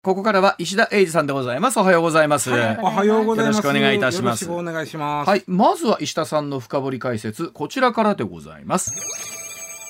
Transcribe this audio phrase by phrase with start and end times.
[0.00, 1.80] ここからは石田英二さんでございます。
[1.80, 2.52] おはようございます。
[2.52, 3.56] おはようございます。
[3.56, 5.28] よろしくお願いいたしますよろしくお願いします。
[5.28, 8.92] はい、まずは石田さんの深掘り解説、こちらからでございます。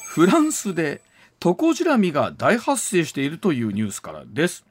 [0.06, 1.02] フランスで
[1.40, 4.64] トコジラミが大発生しているというニュースからです。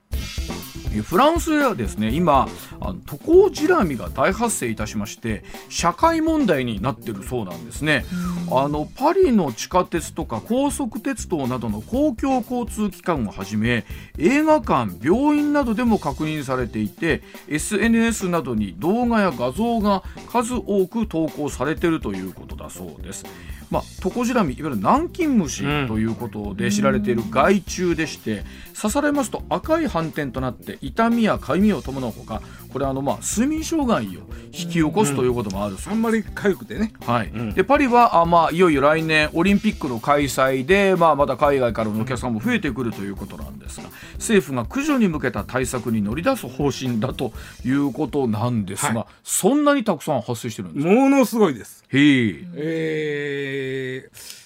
[0.93, 2.47] えフランスではですね今
[2.79, 8.05] あのトコジラミが大発生いたしまして社会問題になってるそうなんですね。
[8.49, 13.85] あのパリの地下鉄とか高速鉄道などの公共交通機関をはじめ
[14.17, 23.25] 映画館病院などでも確認されていて SNS などに動画や画像が数多く投稿されているということだそうです
[23.69, 28.43] まあ、トコジラミいわゆる南京虫ということで知られている害虫でして、
[28.79, 35.71] 刺されますと赤い斑点となって痛みや痒みを伴うほかこれあのまあ睡眠障害を引き起こすということもある。
[35.71, 36.93] そうですあんまり痒くてね。
[37.05, 37.31] はい。
[37.53, 47.33] でパリはあ、まあ、いよいよ来年オリンピックの開催で、まあ、また海外からのお客さんも増えてくるということなんですが政府が駆除に向けた対策に乗り出す方針だと
[47.65, 49.13] いうことなんですが、はい。
[49.23, 50.93] そんなにたくさん発生してるんですか？
[50.93, 51.83] ものすごいです。
[51.89, 52.47] へえ。
[52.55, 53.53] え。
[53.55, 53.56] ー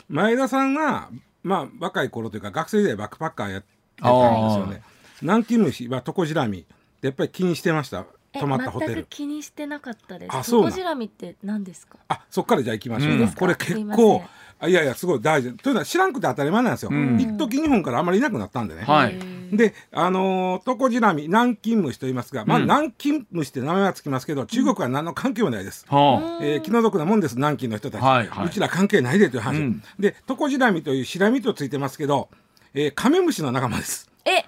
[0.09, 1.09] 前田さんが、
[1.44, 3.68] まあ、若い頃というか学生時代バックパッカーやって
[4.02, 4.81] たんですよね。
[5.22, 6.66] 南京虫はトコジラミ
[7.02, 8.06] でやっぱり気にしてました？
[8.34, 8.94] え泊まったホテル。
[8.95, 9.08] 全く。
[9.09, 10.36] 気にしてなかったです。
[10.36, 11.98] あそうトコジラミって何ですか？
[12.08, 13.40] あそっからじゃあ行きましょう、いいですか？
[13.40, 14.23] これ結構
[14.68, 15.53] いやいやすごい大事。
[15.58, 17.20] というのは知らんくて当たり前なんですよ、ん。
[17.20, 19.20] 一時日本からあんまりいなくなったんでね、はい
[19.52, 22.64] であのートコジラミ南京虫と言いますが、まあ、うん。
[22.64, 28.48] 南京虫って名前はつきますけど中国は何の関係もないです、はえー気の毒なもんです南京の人たち、はいはい。
[28.48, 29.84] うちら関係ないでという話、うん。
[30.00, 32.30] でトコジラミというシラミとついてますけど、
[32.74, 34.09] えーカメムシの仲間です。
[34.24, 34.46] え、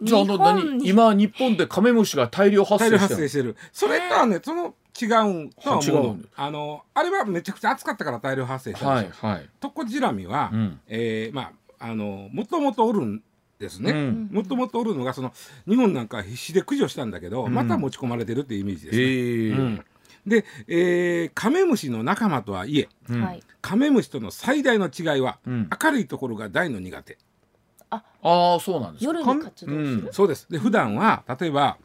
[0.00, 0.78] じゃああの日本何？
[0.78, 3.16] に今日本でカメムシが大量発大量生してる。
[3.16, 3.56] 発生してる。
[3.72, 5.82] それとはねその違うんとは思う。
[5.82, 9.48] 違うんあのあれはめちゃくちゃ暑かったから大量発生したんですよ、はいはい。
[9.58, 10.80] トコジラミは、うん。
[10.86, 13.22] えーまああのもともとおるん
[13.58, 14.28] ですね、うん。
[14.32, 15.32] もともとおるのがその
[15.68, 17.54] 日本なんか必死で駆除したんだけど、ん。
[17.54, 19.02] また持ち込まれてるっていうイメージですね。
[19.04, 19.84] へえ、うん。
[20.26, 22.88] で、えーカメムシの仲間とはいえ。
[23.60, 25.70] カメムシとの最大の違いは、うん。
[25.82, 27.18] 明るいところが大の苦手。
[27.90, 29.06] ああそうなんです。
[29.06, 29.76] か夜に活動する。
[29.76, 30.48] うんそうです。
[30.50, 31.78] で普段は例えば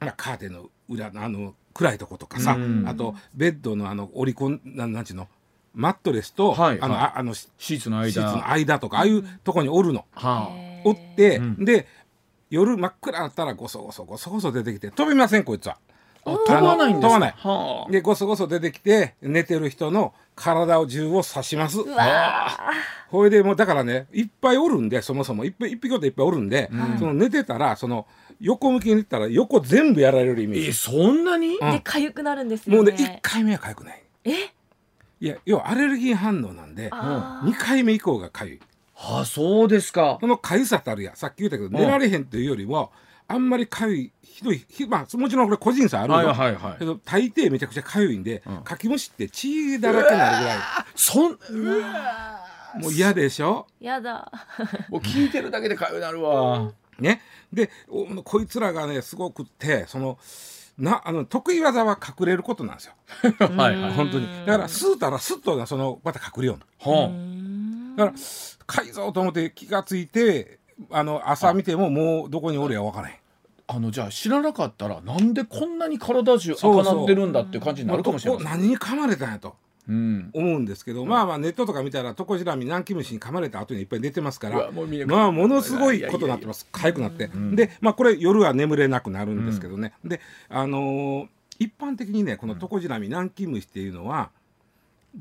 [0.00, 2.88] まあカーテンの裏のあの暗いとことかさ、うん。
[2.88, 5.28] あとベッドのあの折り込んなんなんちゅうの
[5.74, 8.22] マットレスと、あのああのシシーツの間。
[8.22, 10.04] ーツの間とかああいうとこにおるの。
[10.14, 10.88] はへー。
[10.88, 11.64] おって、うん。
[11.64, 11.86] で
[12.50, 15.78] 夜真っ暗だったらゴソゴソゴソゴソ出てきて飛びませんこいつは。
[16.26, 17.08] ああ飛ばないんですか？
[17.08, 17.34] 飛ばない。
[17.36, 17.90] はあ。
[17.90, 21.80] でゴソゴソ出てきて寝てる人の体を銃を刺します。
[21.80, 22.48] うわ
[23.08, 25.44] ほいでもうだからねいっぱいおるんでそもそも。
[25.44, 26.98] いっぱい一匹ごといっぱいおるんで、ん。
[26.98, 28.06] その寝てたらその
[28.40, 30.72] 横向きに寝てたら横全部やられるイメーえジ。
[30.72, 31.56] そんなに？
[31.56, 31.68] うん。
[31.68, 32.76] ーで痒くなるんですよね。
[32.76, 34.02] もうね1回目は痒くない。
[34.24, 34.30] え、
[35.20, 37.50] いや要はアレルギー反応なんであー。
[37.50, 38.60] 2回目以降が痒い。
[38.96, 40.18] あそうですか。
[40.20, 41.72] この痒さってあるやんさっき言ったけどん。
[41.72, 42.92] 寝られへんというよりも
[43.26, 48.62] あんまり痒いひどいひまあもちろんこれ個人差あるよ、はいはいはいけど大抵めちゃくちゃ痒いんで、ん。
[48.64, 50.58] かきむしって血だらけになるぐらい。
[50.94, 51.38] そん
[52.82, 53.66] もう嫌でしょ？
[53.80, 54.30] やだ。
[54.88, 56.72] もう聞いてるだけでかゆなるわ。
[56.98, 57.20] ね。
[57.52, 60.18] でおこいつらがねすごくってその
[60.78, 62.94] なあの得意技は隠れることなんですよ。
[63.56, 63.92] はいはい。
[63.92, 64.26] 本当に。
[64.46, 67.10] だから吸うたらスッとそのまた隠れようは
[67.96, 68.16] だから
[68.66, 70.58] 改造と思って気がついて
[70.90, 73.14] あの朝見てももうどこにおるや分からへん。
[73.14, 79.48] ああのじゃあ知らなかったらなんでこんなに体中赤なってるんだっていう感じになるかもしれません何に噛まれたんやと。
[79.48, 79.54] うん
[79.86, 84.70] 思うんですけど、まあまあネットとか見たらトコジラミ南キムシに噛まれた後にいっぱい出てますから
[85.06, 86.66] まあものすごいことになってます。
[86.72, 91.28] 痒くなって、でまあこれ夜は眠れなくなるんですけどね、であのー
[91.60, 94.30] 一般的にねこのトコジラミ南キムシっていうのは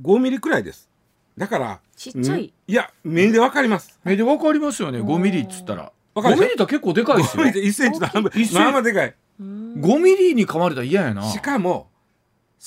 [0.01, 0.89] 5ミリくらいです。
[1.37, 2.41] だからちっちゃい。
[2.41, 2.43] ん。
[2.45, 3.99] いや目でわかります。
[4.03, 4.99] 目でわかりますよね。
[4.99, 5.91] 5ミリっつったら。
[6.15, 6.43] 5わかるでしょ？
[6.45, 7.43] ミリって結構でかいですよ。
[7.43, 8.29] 5ミリで1センチの半分。
[8.29, 8.53] 1センチ。
[8.55, 9.13] まあまあでかい。
[9.39, 11.21] 5ミリに噛まれたら嫌やな。
[11.29, 11.89] しかも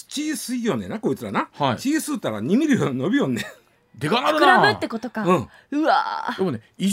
[0.05, 1.77] 血吸いよんねんなこいつらな、はい。
[1.79, 3.99] 血吸ったら2ミリ伸びよんねん。
[3.99, 4.33] でかな。
[4.33, 5.25] る膨らむなってことか。
[5.25, 5.49] うん。
[5.71, 6.37] うわー。
[6.37, 6.91] でもねいっ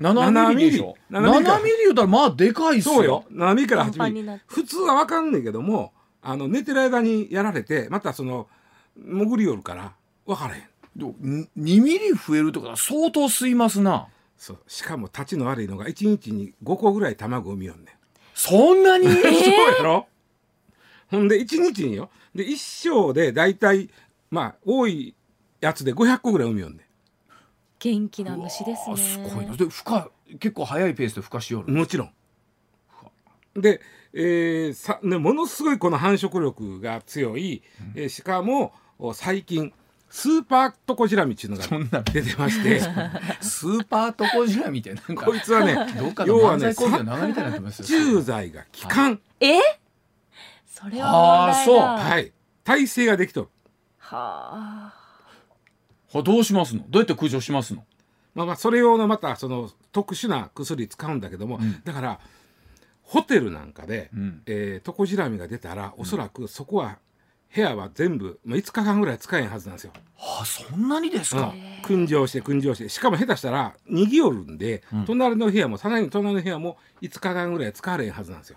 [0.00, 0.94] 7ミリでしょ。
[1.10, 1.44] 7ミリ。
[1.46, 2.94] 7ミリ言うたらまあでかいっすよ。
[2.94, 3.24] そうよ。
[3.32, 4.40] 7ミリから8ミリ。
[4.46, 5.92] 普通は分かんねんけども
[6.22, 8.48] あの寝てる間にやられてまたその
[8.96, 9.92] 潜りよるから
[10.26, 10.62] 分からへん。
[10.96, 14.08] でもん2ミリ増えるってことは相当吸いますな。
[14.36, 14.58] そう。
[14.68, 17.86] しかも立ちの悪いのが1日に5個ぐらい卵を産みよんねん。
[18.34, 19.06] そんなに？
[19.10, 20.06] そうやろ
[21.14, 23.88] ほんで1日によで一生で大体
[24.30, 25.14] まあ多い
[25.60, 26.84] やつで500個ぐらい産みよんね
[27.78, 28.94] 元気な虫ですね。
[28.94, 29.56] あすごいな。
[29.56, 32.10] で孵化結構早いペースで孵化しよるもちろん。
[33.60, 33.80] で、
[34.12, 37.62] えーさね、ものすごいこの繁殖力が強い、
[37.94, 39.72] えーしかもお最近
[40.08, 42.80] スーパートコジラミっていうのそんなが出てまして。
[43.42, 49.58] スーパートコジラみたいななんかこいつはねどっかの要はね殺虫剤が効かん、え？
[50.74, 51.12] それは
[51.46, 51.82] 問題だ。
[51.84, 52.32] あははい、
[52.64, 53.48] 耐性ができとる。
[54.10, 54.92] あ。
[56.12, 56.84] はどうしますの？
[56.88, 57.84] どうやって駆除しますの？
[58.34, 61.80] まあまあそれ用のまたその特殊な薬使うんだけども、ん。
[61.84, 62.20] だから
[63.02, 64.42] ホテルなんかで、うん。
[64.46, 66.98] えートコジラミが出たらおそらくそこは
[67.54, 69.92] 部屋は全部、まあ、5日間ぐらい使えんはずなんですよ。
[70.16, 71.54] はそんなにですか、
[71.84, 72.88] 訓蒸して訓蒸して。
[72.88, 75.04] しかも下手したら逃げよるんで、うん。
[75.04, 78.56] 隣の部屋もさらに隣の部屋も5日間ぐらい使われんはずなんですよ。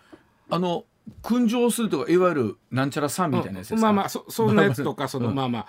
[0.50, 0.86] あの
[1.24, 5.68] 燻蒸するとかいわゆるなんちゃら酸みたいなやつですか、まあまあそそんなやつとかその、うんまあまあ。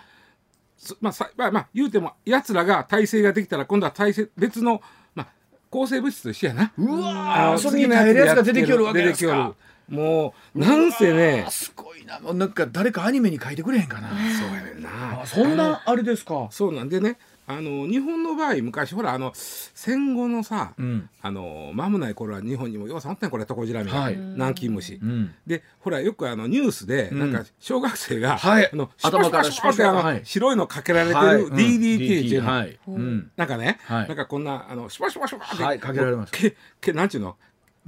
[0.77, 4.81] そまあさまあまあ言うてもやつらが耐性ができたら今度は耐性別の、
[5.15, 5.29] まあ、
[5.71, 6.73] 抗生物質と一緒やな。
[6.79, 9.57] うわあそれに耐えるやつが出てきよるわけですか
[9.89, 12.21] もうなんせねあすごいな。
[12.21, 14.11] なんか誰かアニメに書いてくれへんかな。
[14.11, 15.23] そうやねんな。
[15.23, 16.47] あそんなあれですか。
[16.53, 17.19] そうなんでね
[17.51, 21.09] あの日本の場合昔ほらあの戦後のさ、うん。
[21.23, 25.35] あの間もない頃は日本にもようさんおったんやこれトコジラミが、はい南京虫、うん。
[25.47, 27.33] でほらよくあのニュースで、うん。
[27.33, 28.71] なんか小学生が、はい。
[28.71, 37.37] あの頭からシュパシュパっ白いのかけられてる DDT っていうの、はいうんなんかね、はいなんかこんなあのシュパシュパシュパって、はいかけられますけけなんちゅうの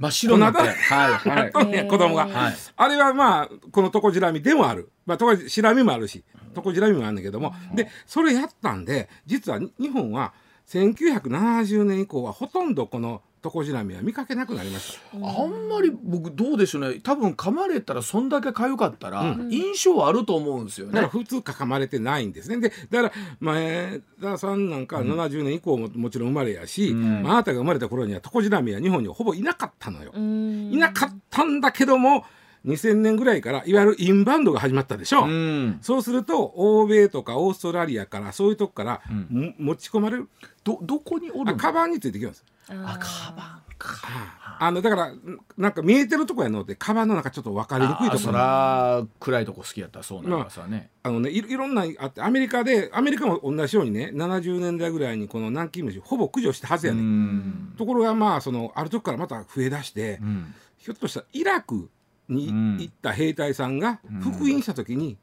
[0.01, 0.57] 真っ白になって。
[0.57, 1.51] 粉はいはい。
[1.87, 2.55] 子供が、はい。
[2.75, 6.23] あれはまあこのトコジラミでもある、まあ、トコジラミもあるし
[6.55, 10.33] トコジラミもあるんだけども、でそれやったんで実はに日本は
[10.67, 15.17] 1970年以降はほとんどこのトコジラミは見かけなくなりました。
[15.17, 22.59] あんまり僕どうでしょうね多分噛まれたらそんだけ痒かったら印象はあると思うんですよねだから普通かかまれてないんですね。
[22.59, 30.11] で、だから、前田さんなんか70年以降ももちろん生まれやし、うんまあ、あなたが生まれた頃にはトコジラミは日本にはほぼいなかったのよ。
[30.13, 32.25] うんいなかったんだけども、
[32.65, 35.25] 2000年ぐらいからいわゆるインバウンドが始まったでしょ。
[35.25, 35.27] う。
[35.27, 35.79] ん。
[35.81, 39.55] そうすると欧米とかオーストラリアからそういうとこから、うん。
[39.57, 40.29] も持ち込まれる。
[40.63, 42.45] どどこにおるのあカバンについてきます。
[42.69, 44.41] あカバンか。
[44.59, 50.91] あのだからんなんか見えてるとこやのでカバンの中ちょっと分かりにくいあそところら暗いとこ好きやったらそうなりますわね。
[51.01, 57.73] あのねいいろんなあってアメリカでアメリカも同じようにね70年代ぐらいにこの南京虫ほぼ駆除したはずやうね、ん。
[57.75, 60.53] ところがまあそのある時からまた増えだして、うん。
[60.77, 61.89] ひょっとしたらイラク
[62.33, 62.77] にうん。
[62.79, 64.19] 行った兵隊さんがうん。
[64.21, 65.17] 復員した時に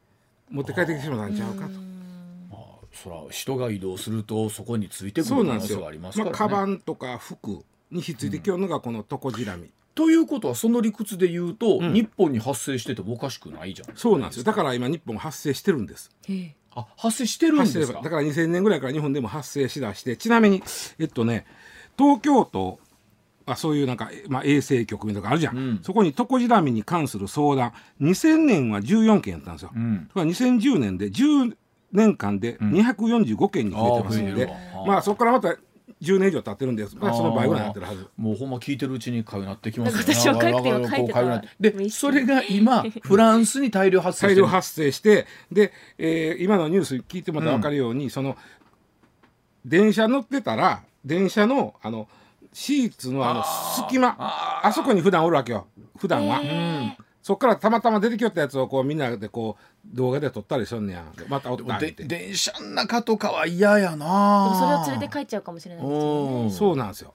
[0.49, 1.71] 持って帰ってきてしまったんちゃうかと。
[1.71, 5.81] まあそら人が移動するとそこについてくる可能性そうなんですよ。
[5.81, 6.31] がありますからね。
[6.31, 9.69] まあ、カバンとか服にひっついてきよるのがこのトコジラミ。
[9.95, 11.93] ということはその理屈で言うと、うん。
[11.93, 14.43] 日本に発生しててもおかしくないじゃんそうなんですよ。
[14.43, 16.09] だから今日本発生してるんです。
[16.75, 18.01] あ発生してるんですか？
[18.01, 20.15] だから2000年ぐらいから日本でも発生しだして。
[20.15, 20.63] ちなみに
[20.99, 21.45] えっとね
[21.97, 22.79] 東京都
[23.53, 25.79] あそういうなんか、えまあ、衛生局とかあるじゃん、うん。
[25.83, 27.73] そこにトコジラミに関する相談。
[28.01, 30.07] 2000年は14件やったんですよ、うん。
[30.07, 31.55] ところが2010年で10
[31.91, 34.85] 年間で245件に増えてますので、あー増えてるわ。
[34.85, 35.55] まあそこからまた
[36.01, 38.07] 10年以上経ってるんです、まあ、その倍ぐらいになってるはず。
[38.15, 41.41] もうほんま聞いてるうちにかゆなってきますなんか私もかゆくて今書い。
[41.41, 44.41] てでそれが今 フランスに大量発生してる。
[44.43, 48.37] 大量発生してで、えー今のニュース聞いてもらったら分かるように、その
[49.65, 52.07] 電車乗ってたら電車のあの
[52.53, 53.43] シーツのあの
[53.87, 54.15] 隙間。
[54.17, 55.67] あそこに普段おるわけよ。
[55.97, 56.97] 普段は、うん。
[57.21, 61.05] そっからたまたま出てきよったやつをこうみんなでこう動画で撮ったりしとんねや。
[61.27, 61.91] またおったって。
[61.91, 64.05] 電車の中とかは嫌やなで
[64.51, 66.51] もそれを連れて帰っちゃうかもしれないですよね。
[66.51, 67.13] そうなんですよ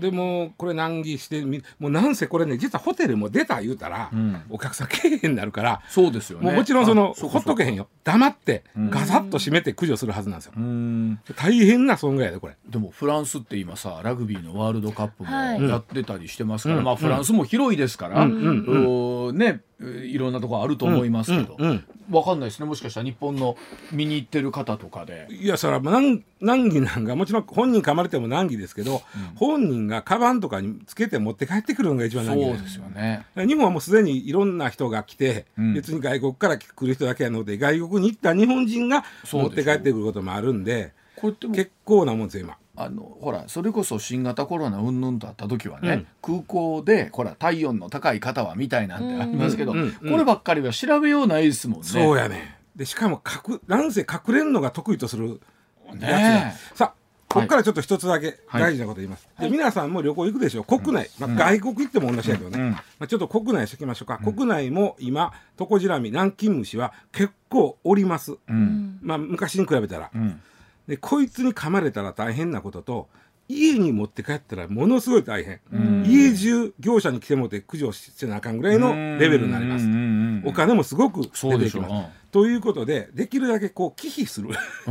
[0.00, 4.42] でもうこれ難儀してみもうなんせこれね実はホテルも出た言うたら、うん。
[4.48, 6.46] お客さんけえへんなるからそうですよね。
[6.46, 7.88] もうもちろんそのほっとけへんよ。
[8.04, 8.90] 黙ってん。
[8.90, 10.52] ガサッと閉めて駆除するはずなんですよ。
[10.56, 11.20] うん。
[11.36, 12.56] 大変な損害やでこれ。
[12.68, 15.68] でもフランスって今さラグビーのワールドカップもはい。
[15.68, 16.84] やってたりしてますから、うん。
[16.84, 18.32] まあフランスも広いですから、うん。
[18.32, 18.64] うん。
[18.64, 19.26] うん。
[19.28, 19.62] おね
[20.04, 23.56] いろんなところあると思いますけど、うんうんわかんないですねもしかしたら日本の
[23.90, 25.28] 見に行ってる方とかで。
[25.30, 29.02] いやそれは難難儀なんかもちろん本人噛まれても難儀ですけど、
[29.36, 33.24] 本人がカバンとかにつけて持って帰ってくるのが一番難儀そうですよね。
[33.36, 42.56] 日本はもうすでにいろんな人が来て、うん別に外国から来る人だけやので外国に行った日本人が持って帰ってくることもあるんで結構なもんですよ今。
[42.74, 49.78] あのほらそれこそ新型コロナうんぬんとあった時はね、空港でほら体温の高い方はみたいなんてありますけど、うん。
[49.78, 49.96] うん。
[50.00, 51.86] うんこればっかりは調べようないですもんね。
[51.86, 55.40] そうやねでしかも隠なんせ隠れんのが得意とする
[55.88, 58.62] やつだ、ねさあここからちょっと一つだけはい。
[58.62, 59.26] 大事なこと言います。
[59.40, 60.62] で皆さんも旅行行くでしょ。
[60.62, 60.64] う。
[60.64, 62.60] 国内、まあ、外国行っても同じだけどね。
[62.60, 62.70] うん。
[62.72, 64.18] まあ、ちょっと国内しておきましょうか。
[64.18, 68.32] 国内も今、トコジラミ、南京虫は結構おります。
[68.32, 68.98] ううんん。
[69.00, 70.10] まあ、昔に比べたら。
[70.14, 70.40] うん
[70.86, 73.08] で、こいつに噛まれたら大変なことと、
[73.48, 75.60] 家に持って帰ったらものすごい大変。
[75.72, 76.04] うん。
[76.06, 80.48] 家中業者に来てもらって駆除してなあかんぐらいのレベルになります。
[80.48, 82.08] お金もすごく出てきます。
[82.30, 84.48] ということで、できるだけこう、忌避する、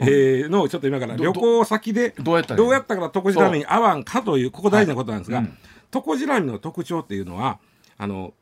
[0.00, 5.46] えーのをちょっと今からど旅行先でどうやったらいいどうやったからトコジラミに合わんかというここ大事なことなんですが、はい。
[5.46, 5.58] うん。
[5.90, 7.58] トコジラミの特徴っていうのは
[7.98, 8.32] あの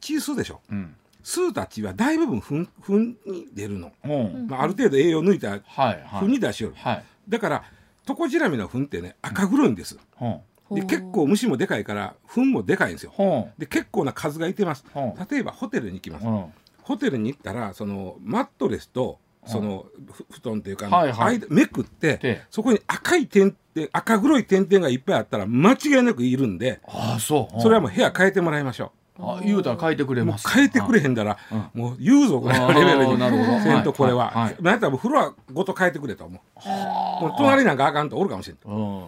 [0.00, 0.60] 血巣でしょ。
[0.70, 0.94] うん
[1.26, 4.46] 巣たちは大部分糞糞に出るの、うん。
[4.48, 6.00] まあ、ある程度栄養抜いたはいはい。
[6.20, 7.04] 糞に出しよる、はい。
[7.28, 7.64] だから
[8.06, 13.10] トコジラミの糞ってね赤黒いんです、ほで結構虫もでかいから糞もでかいんですよ。
[13.10, 14.84] うほで結構な数がいてます。
[14.94, 15.14] うん。
[15.28, 16.44] 例えばホテルに行きます、ううん。
[16.82, 21.40] ホテルに行ったらそのマットレスとそのふ布団っていうか、はいはい。
[21.40, 22.44] 間めくってで。
[22.50, 27.60] そこに赤い点々赤黒い点々がいっぱいあったら間違いなくいるんでああそう。
[27.60, 30.48] それはもう部屋変えてもらいましょあ言うたら変えてくれます。
[30.48, 31.38] 変えてくれへんだら
[31.74, 33.16] もう言うぞぐらいのレベルに。
[33.62, 34.26] せんとこれは。
[34.26, 34.44] はい。
[34.44, 36.40] はいなんやったらもう風呂ごと変えてくれと思う。
[36.56, 39.04] はもう隣なんかあかんとおるかもしれんうん。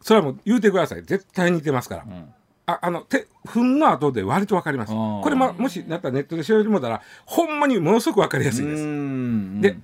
[0.00, 1.02] それはもう言うてください。
[1.02, 2.04] 絶対似てますから。
[2.04, 2.34] うん。
[2.66, 4.92] ああの手糞の後で割と分かります。
[4.92, 8.82] これ、ま、もしなったらネットで調べてもらったらほんまにものすごく分かりやすいです。
[8.82, 9.60] うん。
[9.60, 9.76] で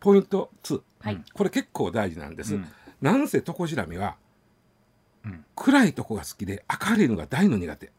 [0.00, 1.22] ポイント2、はい。
[1.34, 2.66] これ結構大事なんです、うん。
[3.02, 4.29] なんせトコジラミは、うん
[5.54, 7.92] 暗いとこが好きで明るいのが大の苦手。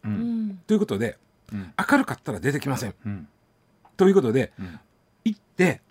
[0.67, 1.17] ということで
[1.51, 1.73] うん。
[1.91, 2.95] 明るかったら出てきません。
[3.05, 3.27] うん。
[3.97, 4.79] ということで、うん。
[5.25, 5.81] 行って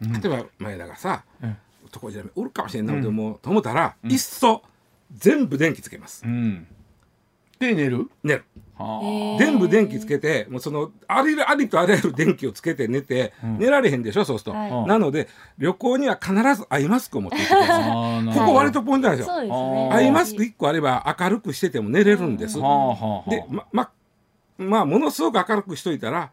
[0.00, 0.12] うん。
[0.12, 1.56] 例えば前田がさ、うん。
[1.90, 3.06] トコジラミおるかもしれんなとうん。
[3.08, 4.12] 思う、と思ったら、うん。
[4.12, 4.62] いっそ
[5.14, 6.66] 全部電気つけます、うん。
[7.58, 8.10] で寝る？
[8.22, 8.44] 寝る
[9.38, 13.58] 全部電気つけてもうそのありありとあらゆる電気をつけて寝て、うん。
[13.58, 14.70] 寝られへんでしょそうすると、はい。
[14.70, 14.86] うん。
[14.86, 18.38] なので旅行には必ずアイマスクを持って行ってください。
[18.38, 19.42] ここ割とポイントなんですよ。
[19.42, 19.50] ね。
[19.50, 22.58] ーアイマスク1個あれば明るくしてても寝れるんです。
[22.58, 23.30] はあはあはあ。
[23.30, 23.90] でまま
[24.58, 26.30] まあものすごく明るくしといたら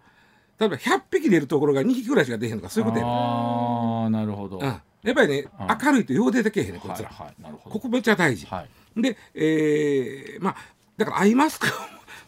[0.59, 4.59] 例えば100匹出るところが2匹ぐらいしか出へんとかそういうことやねああなるほど。
[4.59, 5.67] うん、やっぱりねうん。
[5.85, 6.95] 明るいとよう出てけえへんねこいは。
[6.95, 7.73] いつら、はいなるほど。
[7.73, 9.01] ここめっちゃ大事、はい。
[9.01, 10.55] で、えーまあ
[10.97, 11.69] だからアイマスクを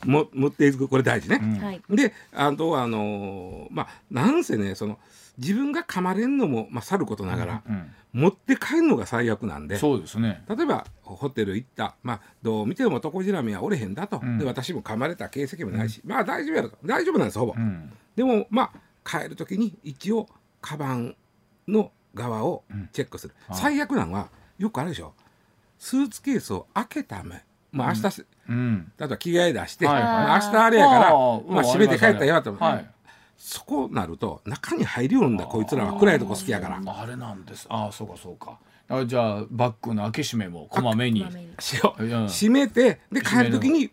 [0.06, 1.40] も持っていくこれ大事ね。
[1.42, 1.58] う、ん。
[1.60, 1.82] はい。
[1.90, 4.98] であとはあのーまあなんせねその
[5.38, 10.44] 自分が噛まれんのも、まあ、さることながら、うん持って帰るのが最悪なんでそうですね。
[10.50, 14.40] 例えばホテル行った、まあ、どう見てもトコジラミはおれへんだと、うん。
[14.40, 16.78] で私も噛まれた形跡もないし、まあ大丈夫やろと。
[16.84, 17.94] 大丈夫なんですほぼ、うん。
[18.16, 20.28] でもまあ帰る時に一応
[20.62, 21.16] カバン
[21.68, 25.14] の側をチェックする、うん最悪なのはよくあるでしょ。
[25.78, 28.92] スーツケースを開けためまあ明日、うん。
[28.98, 32.90] 例えば着替え出して、はいまあ明日あれやからまあ、閉めて帰ったらやと、はい。
[33.38, 36.00] そこなると中に入りよるんだこいつらは。
[36.00, 36.82] 暗いとこ好きやから。
[36.86, 37.68] あれなんです。
[37.70, 38.58] ああそうかそうか。
[38.90, 41.26] あじゃあバッグの開け閉めもこまめに。
[41.60, 43.92] 閉めてで帰る時に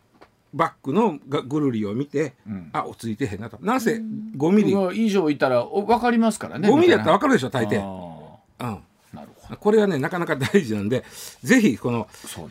[0.55, 2.71] バッグのがぐるりを見て、うん。
[2.73, 3.59] あ落ち着いてへんなと。
[3.61, 7.81] なんせ5ミリ、以上いたらお分かりますからね5ミリやったら分かかるでしょ大抵、
[8.59, 8.79] あうん、
[9.61, 11.05] これはねなかなか大事なんで
[11.43, 12.07] ぜひこのね。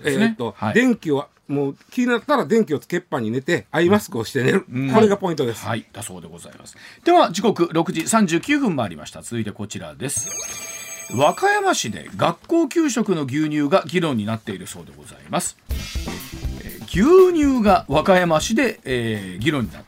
[0.06, 0.74] えーっと、はい。
[0.74, 4.92] 電気をもう気になったら電気をつけっぱに寝てアイマスクをして寝る、うん。
[4.92, 5.86] これがポイントです、はい。
[5.92, 6.78] だそうでございます。
[7.04, 9.22] では時刻6時39分回りました。
[9.22, 10.30] 続いてこちらです。
[11.16, 15.58] 和歌山市で学校給食の牛乳が議論になっているそうでございます、
[16.64, 19.84] えー牛乳が和歌山市で、えー議論になっ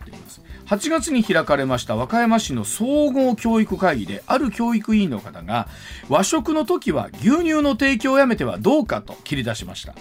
[0.65, 5.67] 8月に開かれました和歌山市の総合教育会議である教育委員の方が
[6.09, 9.93] 和食の時は牛乳の提供をやめてはどうかと切り出しました。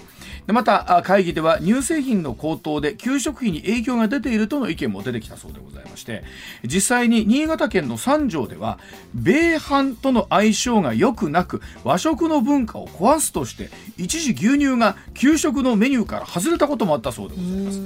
[0.47, 6.23] でまたあ会議では乳製品の高騰で給食費に影響が出ているとの意見も出てきたそうでございまして
[6.64, 8.78] 実際に新潟県の三条では
[9.14, 17.80] 米飯との相性が良くなく和食の文化を壊すとして一時牛乳が給食のメニューから外れたこともあったそうでございます。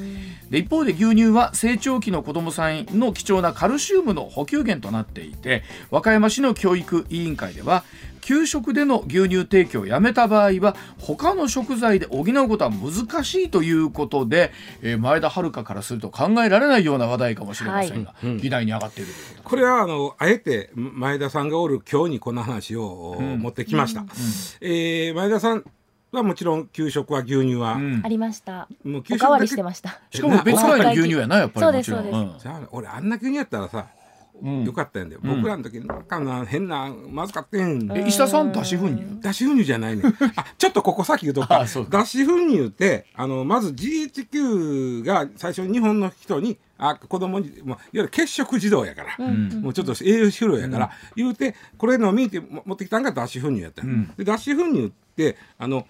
[0.51, 7.85] で一方で牛乳は成長期の子どもさんの貴重なカルシウムの補給源となっていて和歌山市の教育委員会では
[8.29, 19.13] 給食での牛乳提供をやめた場合は他の食材で補うことは難しいということで、えー前田遥からすると考えられないような話題かもしれませんが、議題に上がっている
[19.45, 24.05] これはあのあえて前田さんがおる今日にこの話を、ん持ってきました、
[24.61, 25.65] えー前田さん
[26.13, 28.01] はもちろん給食は牛乳は、うん。
[28.05, 28.69] ありました。
[28.85, 30.01] もう給おかわり食だけしてました。
[30.11, 32.15] しかも別会の牛乳やなやっぱりもちろん、そうです。
[32.15, 33.87] そうですじゃあ俺あんな牛乳やったらさ
[34.43, 34.65] うん。
[34.65, 39.21] よかったんで、僕らの時なんかな変なまずかってん、え石田さん脱脂粉乳？
[39.21, 40.03] 脱脂粉乳じゃないね
[40.37, 54.15] あちょっとここ先言うとくかあそうか脱脂粉乳ってあのまず GHQ が最初に日本の人にあ子供に、まあ、いわゆる血色児童やから、もうちょっと栄養失調やから、言うてこれ飲みって持ってきたんが脱脂粉乳やった、ん。
[54.17, 55.89] で脱脂粉乳ってあの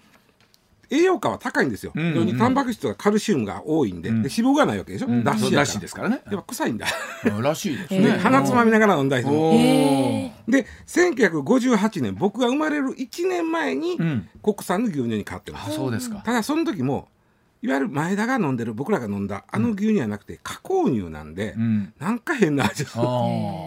[0.91, 2.07] 栄養価は高いんですよ、んうん。
[2.13, 5.23] 非常にタンパク質とかカルシウムが多いんで,、で脂肪がないわけでしょ、うん。
[5.23, 5.65] 脱脂やから。
[5.65, 6.21] 脱脂ですからね。
[6.31, 6.87] やっぱ臭いんだ、
[7.25, 7.41] うん。
[7.41, 9.35] らしいです でね鼻つまみながら飲んだりする
[10.47, 14.27] で1958年僕が生まれる1年前にうん。
[14.41, 16.21] 国産の牛乳に変わってまあす、そうですか。
[16.25, 17.07] ただその時も
[17.61, 21.93] いわゆる前田が飲んでる僕らが飲んだあの牛乳じゃなくて加工乳なんで、うん。
[21.99, 23.59] なんか変な味あー。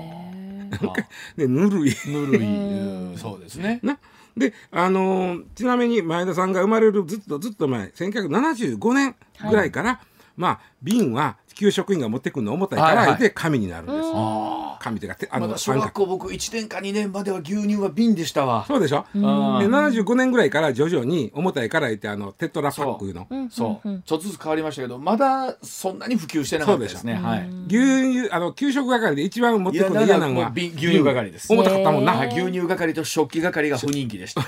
[1.36, 1.94] でぬるい。
[2.06, 2.46] ぬるい。
[2.46, 3.18] うん。
[3.18, 3.80] そうですね。
[3.82, 3.98] な
[4.36, 9.14] であのーちなみに前田さんが生まれるずっとずっと前1975年
[9.48, 10.00] ぐらいから、
[10.36, 13.06] まあ瓶は給食員が持ってくるの重たいかはいはい。
[13.09, 18.64] らで紙になるんです、あ紙というかてああまだ小学校僕1年か2年までは牛乳は瓶でしたわ。
[18.66, 24.02] そうでしょ、あでー75年ぐらいから徐々に重たいから言ってあのテトラパックいうのそう。
[24.04, 27.14] ちょっとずつ変わりましたけどまだそんなに普及してなかったですね。
[27.14, 27.49] はい。
[27.68, 32.28] 牛乳あの給食係で一番持ってくるの嫌なのは牛乳係です重たかったもんな、はい。
[32.28, 34.42] 牛乳係と食器係が不人気でした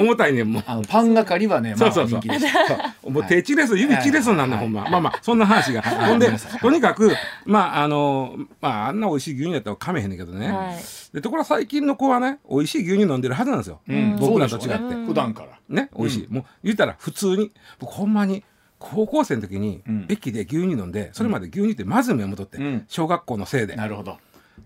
[0.00, 0.64] 重たいねんもう。
[0.66, 2.20] あのパン係はねまあそうそうそう。
[2.20, 3.10] 人気でしたそう。
[3.10, 4.66] もう手チレス指チレスなんだ、はい。
[4.66, 4.88] ほんま。
[4.90, 5.82] まあまあそんな話が。
[5.82, 6.28] ほんで
[6.60, 7.12] とにかく
[7.44, 10.76] まああのまああんな美味しい牛乳やったら噛めへんねんけどね、はい。
[11.14, 14.16] でところが最近の子はね美味しい牛乳飲んでるはずなんですよ、うん。
[14.16, 15.48] 僕らと違って普段から。
[15.68, 18.42] ね美味しい、もう言ったら普通に僕ほんまに
[18.78, 20.06] 高校生の時にん。
[20.08, 22.84] 駅で牛乳飲んで、それまで牛乳ってまず目元って、うん。
[22.88, 23.76] 小学校のせいで。
[23.76, 24.18] なるほど。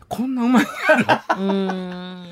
[0.09, 0.65] こんなうまい
[1.39, 2.27] うん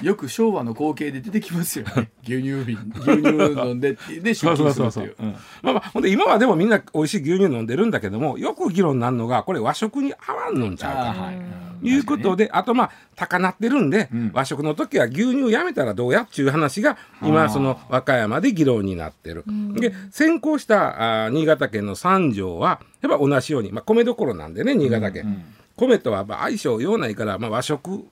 [0.00, 2.10] よく昭和の光景で出てきますよね。
[2.24, 3.28] 牛乳瓶牛乳
[3.60, 5.16] 飲んでってね出勤するっていう。
[5.18, 5.36] うん。
[5.62, 11.22] まあまあほんで今はでもみんな美味しい牛乳飲んでるんだけどもよく議論になるのがこれ和食に合わんのんちゃうか。
[11.22, 11.36] はい。
[11.82, 14.30] ということであとまあ高なってるんで、ん。
[14.32, 19.44] 和食の時は牛乳やめたらどうやっちゅう話が今その和歌山で議論になってる。
[19.74, 25.44] で先行したあー新潟県の三条はやっぱ同じように、まあ、米どころなんでね新潟県、
[25.76, 28.06] 米とはまあ相性用ないから、まあ、和食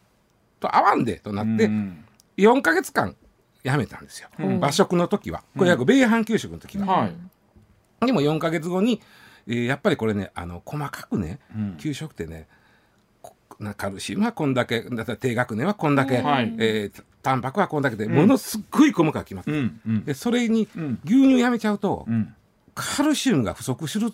[0.61, 2.05] と合わんでとなって、うん。
[2.37, 3.17] 4か月間
[3.63, 4.29] やめたんですよ、
[4.61, 5.43] 和食の時は。
[5.57, 6.87] これ約米飯給食の時は。
[6.87, 8.07] はい。
[8.07, 9.01] でも4か月後に、
[9.47, 11.77] えーやっぱりこれねあの細かくね、ん。
[11.77, 12.47] 給食ってね
[13.77, 16.55] カルシウムはこんだけだったら低学年はこんだけ、はい。
[16.59, 19.81] えータンパクはこんだけで、ものすっごい細かく決まってうる、ん。
[19.87, 20.05] うん。
[20.07, 20.99] でそれにん。
[21.05, 22.35] 牛乳やめちゃうと、うん。
[22.75, 24.11] カルシウムが不足する。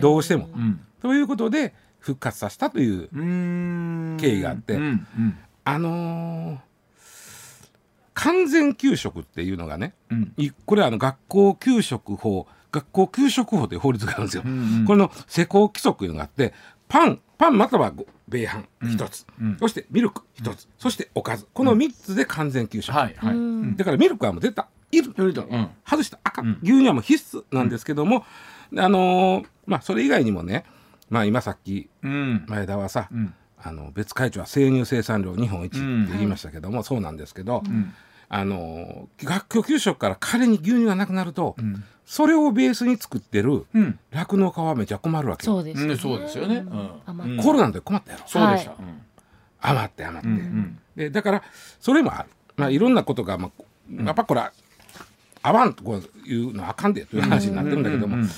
[0.00, 0.80] どうしても、うん。
[1.02, 3.10] ということで復活させたという、
[4.18, 4.74] 経緯があって。
[4.76, 4.82] うん。
[4.82, 4.86] う
[5.20, 6.58] んあのー
[8.14, 10.32] 完全給食っていうのがねうん。
[10.38, 14.42] いこれはあの学校給食法学校給食法という法律があるんですよ。
[14.44, 16.54] んうんこれの施行規則というのがあって
[16.88, 19.56] パンパンまたはご米飯一つ、うん。
[19.58, 21.46] そしてミルク一つ、そしておかず。
[21.52, 23.34] この3つで完全給食、はいはい。
[23.34, 23.76] うん。
[23.76, 25.12] だからミルクはもう出たいる。
[25.84, 26.58] 外したらあかん、うん。
[26.62, 28.24] 牛乳はもう必須なんですけども、
[28.78, 30.64] あのーまあそれ以外にもね
[31.10, 32.44] まあ今さっきうん。
[32.48, 36.06] 前田はさ、うんあの別会長は生乳生産量日本一ってうん。
[36.12, 37.94] 言いましたけども、そうなんですけど、ん。
[38.28, 41.82] あのー学校給食から仮に牛乳がなくなると、ん。
[42.04, 43.98] それをベースに作ってるうん。
[44.10, 45.54] 酪農家はめちゃ困るわけよ。
[45.54, 45.92] そうですよね。
[45.92, 47.42] うんそうですよね。
[47.42, 48.70] コロナで困ったやろ、そうでした。
[48.72, 48.76] は
[49.60, 50.78] 余って余って、うんうん。
[50.96, 51.42] でだから
[51.80, 53.50] それもある、まあ、いろんなことが、ま
[54.00, 54.42] あ、やっぱこれ
[55.42, 58.28] 合わんとこういうのはあかんでという話になってるんだけども、うんうん。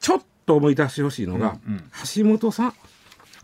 [0.00, 1.84] ちょっと思い出してほしいのが、うんうん。
[2.14, 2.74] 橋本さん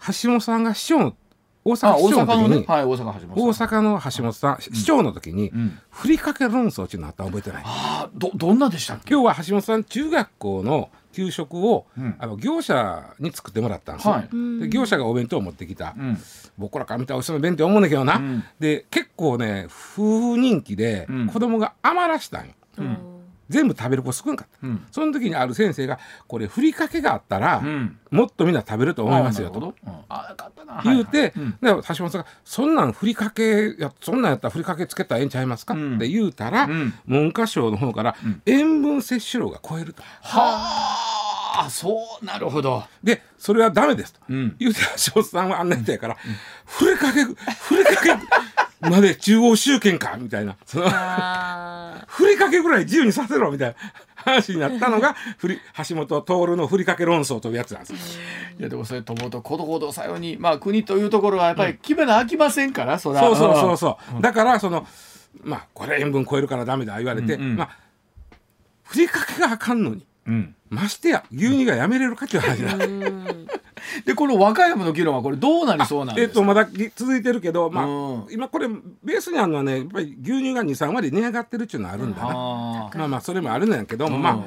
[0.07, 1.17] 橋本さんが市長の
[1.65, 2.65] 大あ阪大市長の時に、阪のね。
[2.69, 3.69] はい大阪橋本大さん。
[3.69, 5.79] 阪の橋本さん、市長の時に、ん。
[5.91, 7.63] ふりかけ論争っていうのあったの覚えてない？
[7.67, 9.15] あーどどんなでしたっけ？
[9.15, 12.15] 今日は橋本さん中学校の給食を、うん。
[12.19, 14.29] あの業者に作ってもらったんですよ、はい。
[14.61, 16.19] で業者がお弁当を持ってきた、うん。
[16.57, 18.45] 僕らから見たらおいしそうな弁当思うんだけどな、うん。
[18.61, 21.27] で結構ね夫婦人気でうん。
[21.27, 22.53] 子供が余らしたんよ、
[22.85, 23.16] ん
[23.49, 24.87] 全部食べる子少なかった、うん。
[24.91, 27.99] その時にある先生がこれふりかけがあったら、うん。
[28.11, 29.69] もっとみんな食べると思いますよと。
[29.69, 29.75] っ
[30.55, 30.83] たな。
[30.85, 31.33] 言うて、
[31.63, 35.97] は橋本さんが「そんなんふりかけやそんなんやったらふりかけつけたらええんちゃいますか?」うん。
[35.97, 36.95] って言うたら、うん。
[37.07, 40.03] 文科省の方から塩分摂取量が超えると。
[40.23, 41.15] は
[41.59, 42.85] あそうなるほど。
[43.03, 44.57] でそれはダメですと、うん。
[44.59, 46.17] 言うて橋本さんはあんな人やから、
[46.67, 48.11] ふりかけふりかけ
[48.91, 50.57] まで中央集権かみたいな。
[50.65, 53.77] そのあふりかけぐらい自由にさせろみたいな
[54.15, 58.17] 話になったのが ふり橋本徹のふりかけ論争というやつなんです。
[58.17, 58.23] よ。
[58.61, 63.21] いやでもそれと思うとことほどさようにまあ国というところはやっぱり決めなあきませんからそら。
[63.21, 64.87] そうそうそうそう、だからその
[65.43, 67.57] まあこれ塩分超えるからダメだ言われて、うんうん。
[67.57, 67.71] まあ
[68.85, 70.55] ふりかけがあかんのにうん。
[70.71, 72.85] ましてや牛乳がやめれるかっていう話だ。
[72.85, 73.01] うん。
[73.01, 73.53] で
[74.17, 76.31] この和歌山の議論はこれどうなりそうなんですか？
[76.31, 78.27] えっとまだ続いてるけど、まあうん。
[78.31, 78.69] 今これ
[79.05, 82.29] ベースにあるのはねやっぱり牛乳が23割値上がってるっていうのはあるんだな。
[82.29, 82.33] あ
[82.95, 84.23] まあまあそれもあるんだけども、うん。
[84.23, 84.39] まあ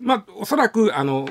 [0.00, 1.28] まあおそらくあの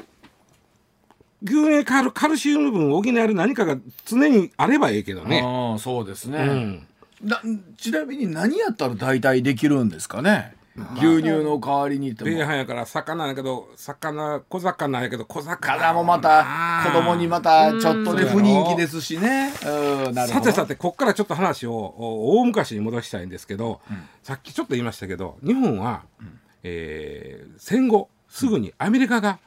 [1.43, 5.79] 牛乳に変わるカルシウム分を補える何かが常にあればいいけどーね。
[5.79, 6.87] そうですね、うん。
[7.21, 7.41] な
[7.77, 10.56] ちなみに何やったら代替できるんですかね？
[10.95, 12.29] 牛乳の代わりにっても。
[12.29, 15.93] 米飯やから魚やけど魚小魚やけど小魚。
[15.93, 19.51] もまた子供にまたちょっとねうん不人気ですしね。
[19.51, 23.81] さてさてこっからちょっと話をお大昔に戻したいんですけど、
[24.21, 26.03] さっきちょっと言いましたけど日本は、
[26.63, 29.39] えー戦後すぐにアメリカが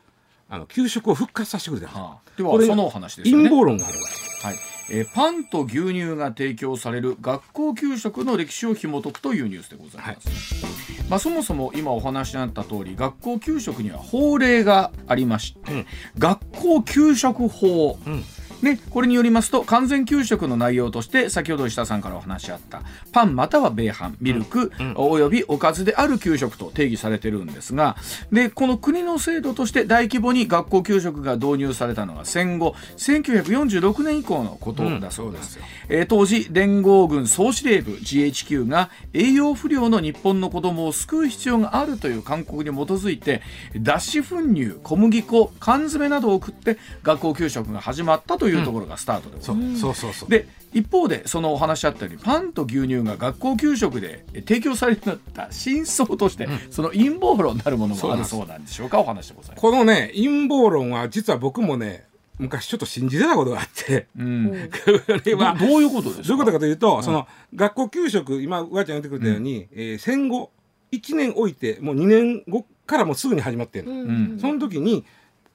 [0.49, 2.31] あの給食を復活させてくれたんではあ。
[2.37, 4.05] ではこれそのお話です陰謀論があるわ
[4.51, 15.87] はいえーパンと牛乳が提供される学校給食の歴史を紐解くというニュースでございます、まあ、そもそも今お話にあった通り学校給食には法令がありまして、うん。
[16.19, 18.25] 学校給食法、うん
[18.63, 27.97] ね、これによりますと完全給食の内容として先ほど石田さんからお話しあったパンまたは米飯ミルク、およびおかずである給食と定義されてるんですが
[28.31, 35.59] でこの国の制度として大規模に学校給食が導入されたのが戦後1946年以降のことだそうです。
[35.89, 43.43] えー当時連合軍総司令部 GHQ が栄養不良の日本の子供を救う必要があるという勧告に基づいて
[43.77, 49.81] 脱脂粉乳小麦粉缶詰などを送って学校給食が始まったというところがスタートでございます。
[49.81, 50.31] そうそうそうそう。
[50.31, 59.01] で一方でそのお話あったようにパンと牛乳が学校給食でえ提供されなった真相として、その陰謀論なるものもあるそうなんでしょうか？
[59.01, 59.61] お話でございます。
[59.61, 62.05] このね陰謀論は実は僕もね
[62.39, 64.07] 昔ちょっと信じてたことがあって。
[64.17, 64.71] うん、
[65.07, 66.29] これはどどういうことですか？
[66.29, 70.51] どういうことかというと、その学校給食今うわちゃん言ってくれたように、えー戦後
[70.93, 74.39] 1年置いてもう2年後からもうすぐに始まってるの、ん。
[74.41, 75.05] その時に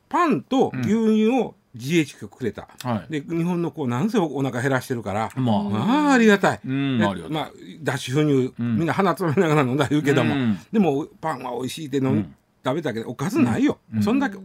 [0.07, 3.21] パンと牛乳を GHQ がくれた、はい。
[3.21, 5.63] で日本の子なんせお腹減らしてるから、まあ。
[5.63, 7.35] まあありがたい、うんでありがたい。
[7.35, 7.51] まあ
[7.83, 10.59] 脱脂粉乳、みんな鼻つまみながら飲んだ言うけども、うん。
[10.71, 12.35] でもパンは美味しいって飲み、ん。
[12.63, 14.37] 食べたけどおかずないよ、そんだけ。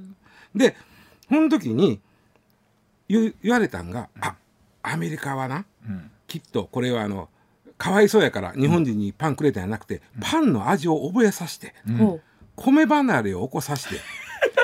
[0.55, 0.77] で
[1.29, 2.01] その時に
[3.09, 4.35] 言言われたんが、あ
[4.83, 6.11] アメリカはなうん。
[6.27, 7.29] きっとこれはあの
[7.79, 12.21] かわいそうやから日本人にパンくれたんじゃなくて、パンの味を覚えさせて、ほ
[12.57, 13.97] 米離れを起こさせて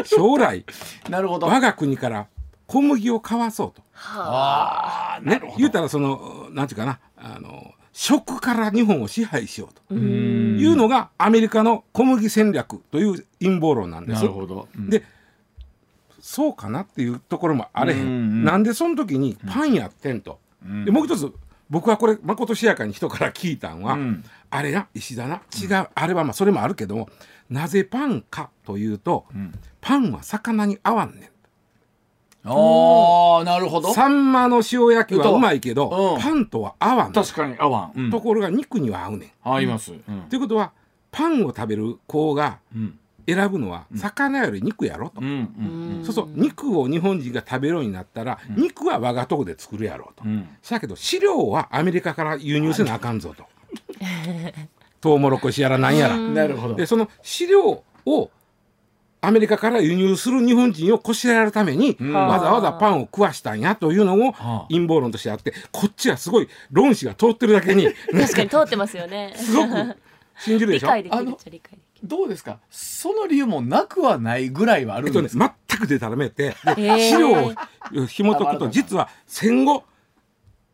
[0.05, 0.65] 将来
[1.09, 1.47] なるほど。
[1.47, 2.27] 我が国から
[2.67, 3.83] 小麦を買わそうと。
[3.95, 5.19] あ。
[5.19, 5.59] あ、なねるほど。
[5.59, 9.83] 言うたらそのなんていうかなあの食から日本を支配しようと。
[9.95, 14.23] ういうんのがアメリカの小麦戦略という陰謀論なんです。
[14.23, 14.69] なるほど。
[14.77, 14.91] うん。
[14.91, 15.03] で
[16.21, 18.45] そうかなっていうところもあれへん、うんうん。
[18.45, 20.85] なんでその時にパンやってんと、うん。
[20.85, 21.33] でもう一つ
[21.71, 24.25] 僕はこれまことしやかに人から聞いたんは、うん。
[24.51, 27.09] あれな石田な違う、あれはまあそれもあるけども
[27.49, 29.55] なぜパンかというと、ん。
[29.81, 31.31] パンは魚に合わんねん
[32.47, 33.93] ああ、なるほど。
[33.93, 36.23] サンマの塩焼きはうまいけど、うん。
[36.23, 38.01] パンとは合わん確かに合わん。
[38.01, 38.11] うん。
[38.11, 39.31] ところが肉には合うねん。
[39.43, 39.93] 合います。
[39.93, 40.23] うん。
[40.29, 40.73] ということは
[41.11, 42.99] パンを食べる子がうん。
[43.29, 50.49] 選ぶのは魚より肉やろと、うんうんそうそう肉を日本人が食べるようになったら、肉は我がとこで作るやろうと、うん。
[50.69, 53.45] だけど飼料はアメリカから輸入せなあかんぞと。
[55.01, 56.75] トウモロコシやらなんやら、なるほど。
[56.75, 56.87] で。
[56.87, 58.31] その飼料を
[59.27, 62.13] アメリカから輸入する日本人をこしらえるために、ん。
[62.13, 64.67] わざわざパンを食わしたんやというのもはあ。
[64.71, 67.89] 陰謀論としてあってこっちはすごい論旨が通ってるだけに。
[68.13, 69.35] 確かに通ってますよね。
[69.37, 69.97] すごく。
[70.39, 70.87] 信じるでしょ？
[70.87, 72.09] 理解できあのるっちゃ理解できる。
[72.09, 72.59] どうですか？
[72.71, 79.85] その理由もなくはないぐらいはあえっとねるんですか、全くデタらめて資料を紐解くと実は戦後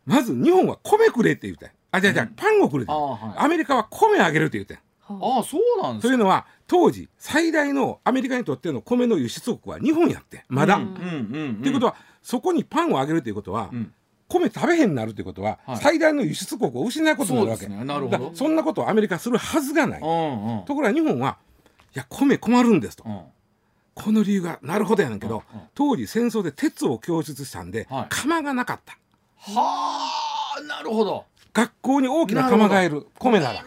[0.04, 1.70] まず日本は米くれって言うてん。
[1.92, 2.92] あじゃあじゃあパンをくれって
[3.36, 5.40] アメリカは米あげるって言うてんあ。
[5.40, 6.08] あ、そうなんですか。
[6.08, 10.78] というのは当時最大のアメリカにとっての米の輸出国は日本やってまだ。
[10.78, 13.92] ということはそこにパンをあげるということは、ん。
[14.28, 15.76] 米食べへんなるということは、はい。
[15.76, 17.66] 最大の輸出国を失うことになるわけ。
[17.66, 18.30] そなるほど。
[18.34, 20.64] そんなことをアメリカするはずがない、うんうん。
[20.64, 21.36] ところが日本は
[21.94, 23.20] いや米困るんですと、うん。
[23.94, 25.66] この理由がなるほどやねんけど、うんうん。
[25.74, 28.06] 当時戦争で鉄を供出したんで、はい。
[28.08, 28.96] 釜がなかった。
[29.36, 31.26] はあ、なるほど。
[31.54, 33.64] 学校に大きな釜がいる米なら。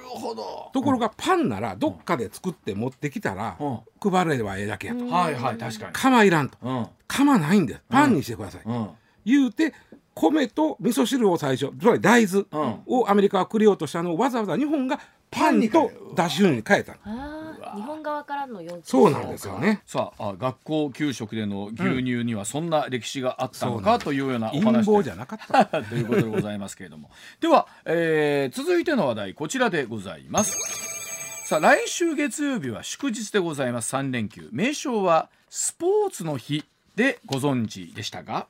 [0.74, 4.12] ところがパンならどっかで作って持ってきたら、うん。
[4.12, 5.94] 配ればええだけやと、はいはい、確かに。
[5.94, 6.58] 釜いらんと。
[6.62, 6.88] うん。
[7.08, 7.82] 釜ないんです。
[7.90, 8.90] パンにしてください、うん。
[9.24, 9.74] 言うて
[10.14, 12.82] 米と味噌汁を最初つまり大豆うん。
[12.88, 15.00] をアメリカはくれようとしたのをわざわざ日本が
[15.32, 16.98] パンと脱脂粉に変えた
[17.76, 18.82] 日本側からの要求。
[18.84, 19.82] そうなんですよね。
[19.86, 24.92] さああ学校給食での牛乳にはそんな歴史があったのかそうなんというようなお陰話で。
[24.92, 25.66] 謀じゃなかった。
[25.84, 27.10] ということでございますけれども。
[27.42, 30.56] では、えー続いての話題こちらでございます。
[31.46, 33.96] さあ来週月曜日は祝日でございます。
[33.96, 34.50] 3連休。
[34.52, 36.64] 名称はスポーツの日
[36.96, 38.48] でご存知でしたが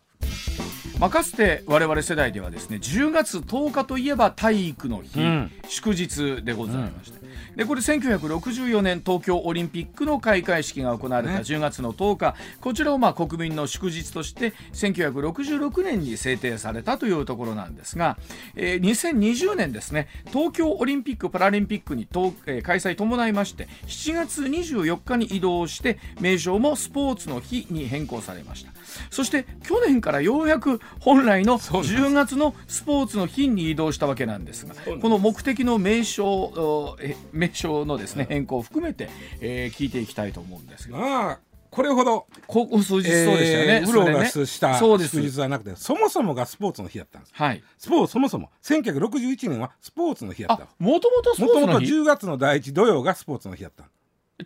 [1.00, 5.52] まあ、かつて我々世代ではですね10月10日といえば体育の日、うん。
[5.68, 7.20] 祝日でございまして、
[7.56, 11.40] でこれ1964年東京オリンピックの開会式が行われたね。
[11.40, 18.18] 10月の10日、こちらをまあ国民の祝日として1966年に制定されたというところなんですが、
[18.56, 28.72] えー2020年ですね東京オリンピック・パラリンピックにと、えー開催伴いまして7月24日に移動して名称もスポーツの日に変更されました
[29.10, 32.04] そして去年からようやく本来のそうなんです。
[32.04, 36.98] 10月のスポーツの日に移動したわけなんですがこの目的の名称
[37.32, 39.10] 名称のですね変更を含めて、
[39.42, 40.98] えー聞いていきたいと思うんですが。
[40.98, 41.40] まあ
[41.72, 45.18] これほどここ数日そうでしたよね、えーうろうろしたそうです。
[45.18, 47.34] 祝日はなくてそもそもがスポーツの日だったんです。
[47.36, 47.62] はい。
[47.78, 50.64] スポーツそもそも1961年はスポーツの日だった。
[50.64, 51.92] あもともとスポもともとーツの日。
[51.92, 53.84] 10月の第一土曜がスポーツの日だった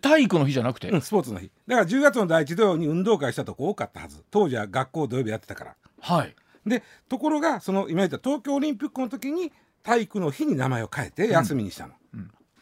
[0.00, 1.50] 体育の日じゃなくて、うん、スポーツの日。
[1.66, 4.22] だから10月の第一土曜に運動会したとこ多かったはず。
[4.30, 5.76] 当時は学校土曜日やってたから。
[6.00, 6.34] はい。
[6.66, 9.50] でところがその今言った東京オリンピックの時に
[9.82, 11.94] 体育の日に名前を変えて休みにしたの、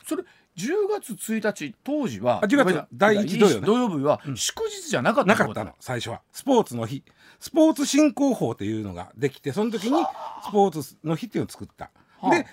[0.06, 0.22] それ
[0.56, 3.66] 10月1日当時はあ10月の第一土曜ね。
[3.66, 6.22] 土曜日は祝日じゃなかったなかったの最初は。
[6.32, 7.04] スポーツの日。
[7.40, 10.02] スポーツ振興法っていうのができてその時に
[10.48, 12.30] スポーツの日っていうのを作った、はあ。
[12.30, 12.46] で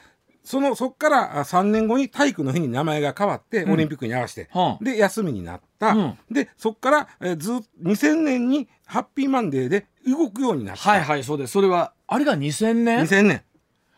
[0.45, 3.71] そのそこからあ3年後に体育の日に名前が変わってん。
[3.71, 4.83] オリンピックに合わせて、はあ。
[4.83, 6.17] で休みになった、うん。
[6.31, 11.53] でそこから、えーずっ2000年にハッピーマンデーで動くようになった、はいはいそうです。
[11.53, 13.41] それはあれが2000年？2000年。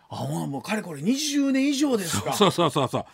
[0.09, 2.33] あもうもうかれこれ20年以上ですか。
[2.33, 3.05] そうそうそうそう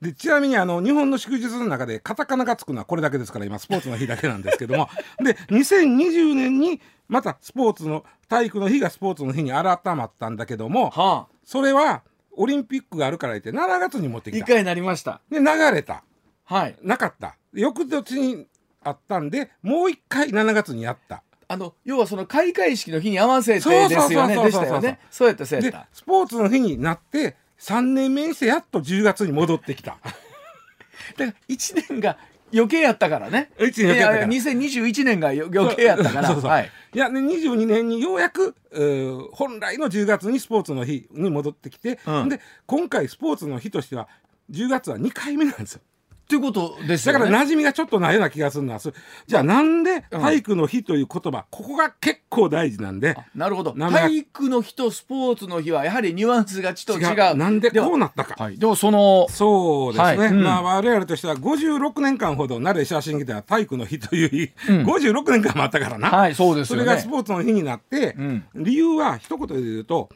[0.00, 4.88] でちなみにあの日本の祝日の中でカタカナがつくのはこれだけですから今スポーツの日だけなんですけども。
[5.22, 11.32] で2020年にまたスポーツの体育の日がスポーツの日に改まったんだけどもはあ。
[11.44, 12.02] それは
[12.36, 14.44] オリンピックがあるから言って7月に持ってきた。
[14.44, 15.20] 一回になりました。
[15.30, 16.02] で流れた。
[16.44, 16.76] はい。
[16.82, 17.36] なかった。
[17.52, 18.46] 翌年に
[18.82, 21.22] あったんでもう一回7月にやった。
[21.48, 24.62] あの要はその開会式の日に合わせてそうそうですよねそうそうそう。
[24.62, 24.98] でしたよね。
[25.10, 29.98] そうやったそうやっでたスポーツの日になって3年目にしてやっと10月に戻ってきた。
[31.18, 32.16] だから1年が
[32.52, 33.50] 余計やったからね。
[33.58, 34.32] 一年余計やったから。
[34.32, 36.28] いや2021年がよ余計やったから。
[36.28, 36.50] そうそう。
[36.50, 36.70] はい。
[36.94, 42.28] いや、ね、22年にようやく、えー本来の10月にスポーツの日に戻ってきて、うん。
[42.28, 44.08] で今回スポーツの日としては
[44.50, 45.80] 10月は2回目なんですよ
[46.28, 47.24] ということですだよね。
[47.26, 53.16] から馴染みがちょっとないような気がするのはそれじゃあなんで体育の日という言葉、ここが結構大事なんで。
[53.34, 53.72] なるほど。
[53.72, 57.36] 体育の日とスポーツの日はやはりニュアンスがちょっと違う。
[57.36, 58.42] なんではこうなったか。
[58.42, 60.28] はい、でもそのそうですね、はい。
[60.28, 60.42] うん。
[60.42, 64.86] まあ我々としては56年間ほど慣れ写真機では体育の日という日、うん。
[64.86, 66.80] 56年間もあったからな、はいそうですね。
[66.80, 68.44] れがスポーツの日になって、うん。
[68.54, 70.08] 理由は一言で言うと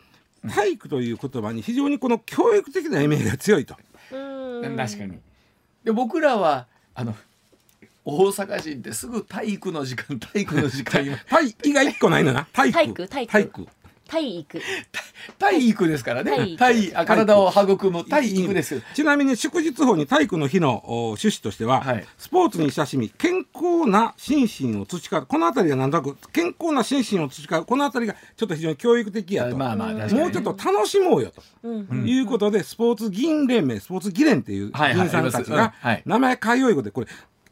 [0.49, 3.77] 体育という言葉に非常にこの教育的な意味が強いと。
[4.13, 4.77] うん。
[4.77, 5.19] 確かに
[5.87, 7.15] で僕らはあの
[8.05, 11.17] 大阪人ってすぐ体育の時間体育の時間今。
[11.17, 12.49] 体育が一個ないのな。
[12.53, 13.33] 体育体育。
[13.33, 13.69] 体育
[14.09, 14.61] 体育。
[15.39, 16.57] 体育ですからね。
[16.57, 16.93] 体育。
[16.93, 18.83] 体あ体を育む体育です。
[18.95, 22.07] ちなみに祝日法に体育の日のお趣旨としては、はい。
[22.19, 25.27] スポーツに親しみ健康な心身を培う。
[25.27, 27.65] この辺りがなんとなく健康な心身を培う。
[27.65, 31.43] この辺りがちょっと非常に教育的やと、まあまあ確かにもうちょっと楽しもうよと。
[31.65, 35.57] うんいうことでスポーツ議員連盟スポーツ議連っていう議員さんたちうん。
[35.57, 36.03] がはい。
[36.07, 37.07] 名前変えよういうことでこれ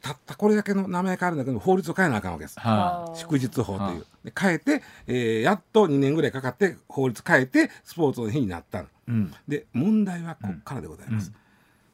[0.05, 2.61] たったこれだけの名前変えるんだけど法律を変えなあかんわけです。
[2.61, 4.07] はあー祝日法という。
[4.23, 9.33] で変えて、えーやっと2年ぐらいかかって法律変えてスポーツの日になったうん。
[9.49, 11.33] で問題はここからでございます。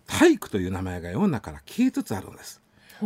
[0.08, 2.60] 体育という名前が世の中から消えつつあるんです。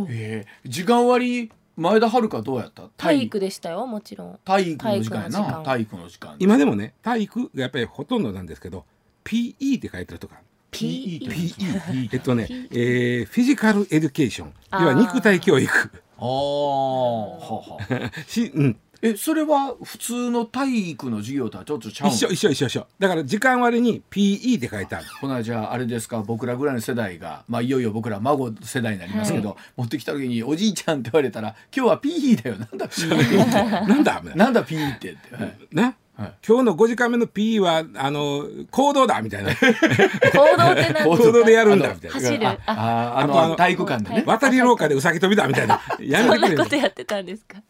[0.09, 2.89] えー時間割前田遥どうやった？
[2.97, 4.39] 体育でしたよもちろん。
[4.43, 5.39] 体育の時間やな。
[5.43, 6.35] 体体育の時間。
[6.39, 8.85] 今でもね体育がやっぱりほとんどなんですけど
[9.23, 10.35] PE って書いてるとか
[10.75, 15.71] PE えっとね、えー physical education 要は肉体教育。
[16.17, 22.87] ああはは し、うん、えそれは普通の体育の授業とはちょっとちゃうの一緒一緒一緒一緒。
[22.97, 25.05] だから時間割に PE って書いてある。
[25.21, 27.43] ほなじゃああれですか僕らぐらいの世代が。
[27.47, 32.57] まあいよいよ僕ら孫世代になりますけど、持ってきた時におじいちゃんって言われたら今日は PE だよ。
[32.57, 35.57] なんだ PE ってなんだなんだ PE ってって、はい。
[35.71, 36.33] ね、はい。
[36.47, 39.51] 今日の5時間目の PE はあの行動だみたいな。
[39.53, 41.93] 行動ってなん行動でやるんだ。
[41.93, 42.47] みたいな走る。
[42.47, 44.23] あああのの体育館でね。
[44.25, 45.81] 渡り廊下でうさぎ跳びだみたいな。
[45.99, 47.61] やそんなめてくれることやってたんですか？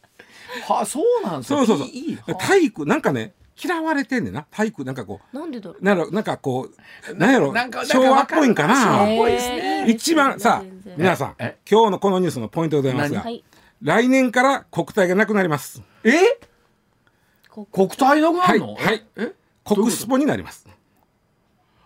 [0.67, 2.36] はあそうなんですよそうそうそう。
[2.38, 4.45] 体育なんかね嫌われてんねんな。
[4.51, 6.10] 体育なんかこなんでだろう？
[6.10, 6.69] うなんかこ
[7.10, 9.86] うなんやろなんかなんか昭和っぽいんか昭和なっぽいですね。
[9.89, 10.95] 一番さ全然。
[10.97, 11.58] 皆さんえ？
[11.69, 13.43] 今日のこのニュースのポイントでございますがはい。
[13.81, 15.81] 来年から国体がなくなります。
[16.03, 16.12] え？
[16.12, 16.47] こ
[17.71, 19.03] 国体なくなるの、はいはい。
[19.17, 20.67] え国スポになります。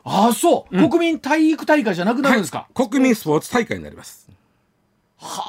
[0.04, 0.90] ああそう、うん。
[0.90, 2.90] 国民体育大会じゃなくなるんですか、はい。
[2.90, 4.28] 国民スポーツ大会になります。
[5.18, 5.44] は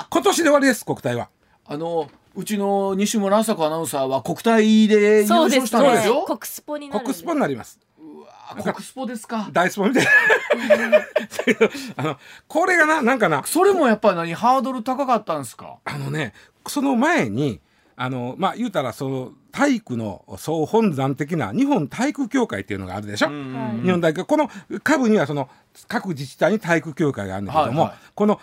[0.00, 0.06] あ。
[0.10, 1.28] 今年で終わりです国体は。
[1.66, 6.24] あのうちの西村朝子アナウンサーは国体で優勝したんですよ。
[6.24, 7.78] 国スポにな国スポになります。
[8.50, 10.10] あ国スポですか大スポみたいな。
[11.96, 13.42] あのこれがななんかな。
[13.44, 15.76] それもやっぱり何ハードル高かったんですか？
[15.84, 16.32] あのね
[16.66, 17.60] その前に
[18.00, 23.32] あのまあ言うたらその体育の総本山的な日本体育協会っていうのがあるでしょ、は
[23.76, 23.84] い。
[23.84, 24.48] 日本体育この
[24.84, 25.48] 下部にはその
[25.88, 27.98] 各自治体に体育協会があるんだけども、はいはい。
[28.14, 28.40] この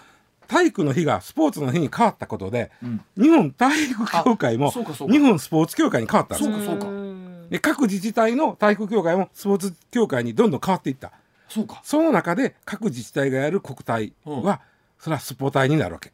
[0.48, 3.02] 体育の日がスポーツの日に変わったことで、ん。
[3.18, 5.14] 日本体育協会もあそうかそうか。
[5.14, 7.60] 日本スポーツ協会に変わったんですそうかそうか。
[7.62, 11.14] 各自治体の体育協会もスポーツ協会にどんどん変わっていった。
[11.48, 11.80] そうか。
[11.82, 14.60] その中で各自治体がやる国体は、
[15.00, 16.12] それはスポ体になるわけ。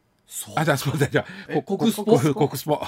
[0.54, 2.80] あじゃあスポ体じゃあ国スポ国国スポ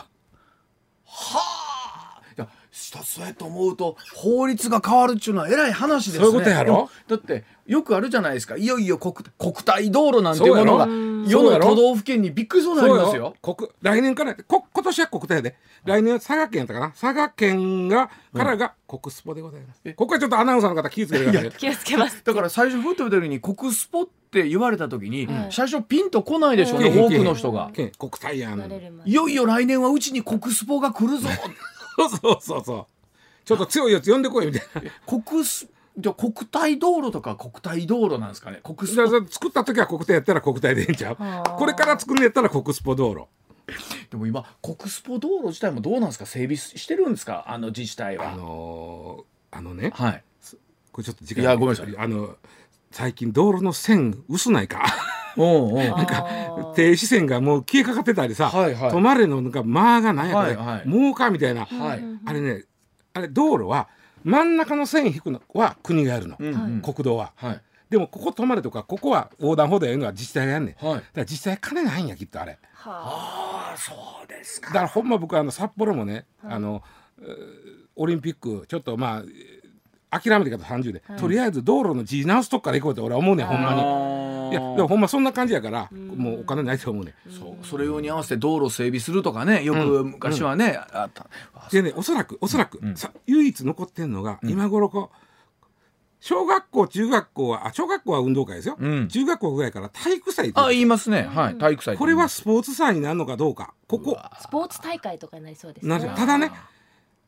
[1.06, 2.20] はあ。
[2.36, 6.24] いやそうやと思うと法律が変わるっちゅうのは偉い話ですね。
[6.24, 6.90] そういうことやろ？
[7.08, 8.56] だってよくあるじゃないですか。
[8.56, 10.86] いよいよ国国体道路なんていうものが
[11.26, 13.34] 世の都道府県にびっくりそうになりますよ。
[13.42, 16.88] 国来年からこ今年は国体やで来年は佐賀県やったかな？
[16.90, 22.22] 佐賀県がからが国スポでございます、ここはちょっとアナウンサーの方気をつけてください気をつけます。
[22.24, 27.70] だから最初ふっと言ったように国スポって言われた時に、はい最初ピンとこないでしょうね、うん多くの人が。
[27.72, 29.02] 県国体やん。
[29.04, 31.28] いよいよ来年はうちに国スポが来るぞ。
[31.96, 32.64] そうそうそう。
[32.64, 32.86] そう
[33.44, 34.90] ちょっと強いやつ呼んでこいみたいな。
[35.20, 38.60] 国スじゃあ国体道路とか国体道路なんですかね？
[38.64, 39.08] 国スポ。
[39.28, 41.16] 作った時は国体やったら国体でええんちゃう？
[41.22, 43.26] はあこれから作るんやったら国スポ道路。
[44.10, 46.26] でも今国スポ道路自体もどうなんですか？
[46.26, 47.44] 整備してるんですか？
[47.46, 48.32] あの自治体は。
[48.32, 49.92] あのーあのね。
[49.94, 50.24] はい。
[50.90, 51.42] これちょっと時間。
[51.42, 51.94] いやごめんなさい。
[51.96, 52.36] あの
[52.90, 54.84] 最近道路の線薄ないか？
[55.36, 55.78] おうおう。
[55.96, 56.26] なんか
[56.74, 58.90] 停止線がもう消えかかってたりさ、はいはい。
[58.90, 60.88] 止まれのなんか間がないやから、はいはい。
[60.88, 62.04] もうかみたいな、はい。
[62.26, 62.64] あれね
[63.12, 63.88] あれ道路は
[64.24, 66.46] 真ん中の線引くのは国がやるの、うん。
[66.54, 67.32] うん国道は。
[67.36, 67.60] はい。
[67.90, 70.74] でもここ止まれとかここは横断歩道やるのは自治体がやんねん。
[70.74, 72.58] だかはいら自治体金ないんやきっとあれ。
[72.72, 73.72] はあ。
[73.74, 73.92] あそ
[74.24, 74.68] うですか。
[74.68, 76.82] だからほんま僕あの札幌もね、あの
[77.20, 77.26] えー
[77.96, 79.64] オリンピックちょっとまあえー
[80.10, 83.80] 諦めてから30で、とりあえず道路の字直すとこから行こうって俺は思うねんほんまに。
[84.50, 87.32] いやでもほんまそんな感じやからもうお金ないと思うねん。
[87.32, 91.26] そうそれ用に合わせて道路整備するとかねよく昔はね、あった。
[91.54, 92.96] あでねおそらくおそらく、うん。
[92.96, 95.16] さ唯一残ってんのが、今頃こう
[96.20, 99.08] 小学校中学校はあ小学校は運動会ですよ、うん。
[99.08, 101.96] 中学校ぐらいから体育祭ってあ言いますね、はい体育祭。
[101.96, 103.74] これはスポーツ祭になるのかどうか。
[103.86, 104.16] ここ。
[104.18, 106.50] あスポーツ大会とかになりそうですなねるただね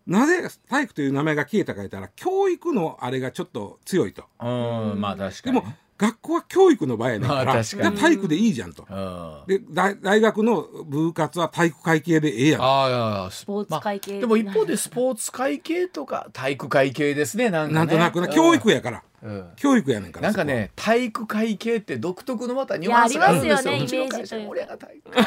[0.07, 4.25] なぜ体育という名前が消えたか言ったら教育のあれがちょっと強いと。
[4.41, 4.47] う
[4.95, 5.61] んまあ確かに。
[5.61, 8.87] でも学校は教育の場やねんから体育でいいじゃんと。
[8.89, 9.43] うん。
[9.47, 12.61] で大大学の部活は体育会系でええやん。
[12.63, 19.03] あスポーツ会系でも一方でスポーツ会系とか体育会系ですねなんなんとなくな教育やから。
[19.23, 19.51] うん。
[19.57, 23.75] 教育やねんからなんかね体育会系って独特のまたニュアンスがあるんですよ。
[23.75, 23.91] イメージ
[24.29, 25.23] というか俺が体育そ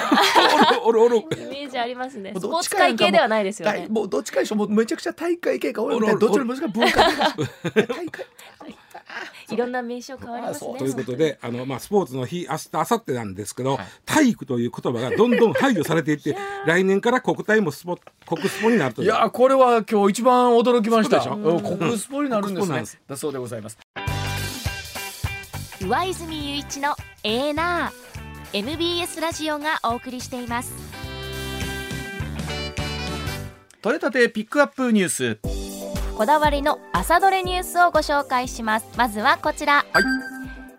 [0.81, 2.29] こおるおるおるイメージありますね。
[2.29, 3.87] スポーツどっちかなんか会系ではないですよね。
[3.87, 8.25] 大もうどっちかでしょもうめちゃくちゃ体育会系か俺みたいどっちも難しい文化系か体育会
[9.51, 10.77] いろんな名称変わりますね。
[10.77, 13.87] ということであの、まあ、スポーツの日明日明後日なんですけど、はい。
[14.05, 19.05] 体育という言葉がどんどん排除されていって来年から国体もスポ国スポになるという。
[19.05, 21.21] いやーこれは今日一番驚きました。
[21.21, 22.67] 国スポになるんですね。
[22.67, 22.99] 国スポなんです。
[23.07, 23.77] だそうでございます。
[25.81, 28.09] 上泉雄一のエーナー。
[28.51, 30.73] MBS ラジオがお送りしています。
[33.81, 35.39] 取れたてピックアップニュース
[36.19, 38.87] こだわりの朝どれニュースをご紹介します。
[38.97, 40.03] まずはこちら、はい。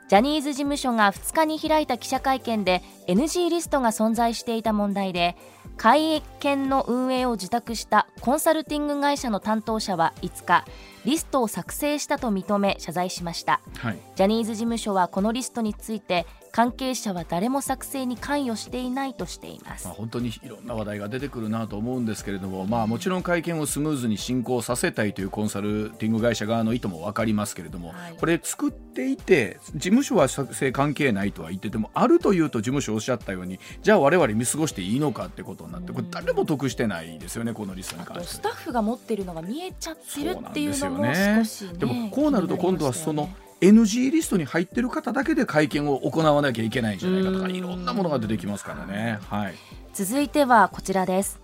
[0.07, 5.39] ジャニーズ事務所が2日に開いた記者会見で NG リストが存在していた問題で
[5.79, 10.67] 会見の運営を受託したコンサルティング会社の担当者は5日
[11.07, 13.63] リストを作成したと認め謝罪しました。
[13.79, 13.99] はい。
[14.17, 19.87] ジャニーズ事務所はこのリストについて関係者は誰も作成に関与していないとしています。
[19.87, 28.17] まあ、本当にいろんな話題が出てくるなと思うんですけれども、まあ、もちろん会見をスムーズに進行させたいというコンサルティング会社側の意図も分かりますけれども、はい。
[28.19, 43.29] これ作っていて事務所は作成関係ないとは言っててもあるというと事務所おっしゃったようにじゃあ我々見過ごしていいのかってことになってこれ誰も得してないですよねこのリストにあ関してとスタッフが持ってるのが見えちゃってるっていうのも少しねでもこうなると今度はその
[43.61, 47.55] NG リストに入ってる方だけで会見を行わなきゃいけないんじゃないかとかうん。
[47.55, 49.19] いろんなものが出てきますからね。
[49.29, 49.55] はい、
[49.93, 51.41] 続いてはこちらです。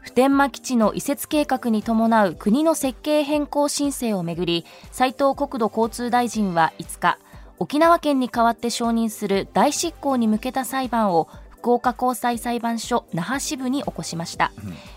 [0.00, 7.18] 普天間基地の移設計画に伴う国の設計変更申請をめぐり斉藤国土交通大臣は5日
[7.58, 14.50] 沖縄県に代わって承認する代執行に向けた裁判を福岡高裁裁判所那覇支部に起こしました、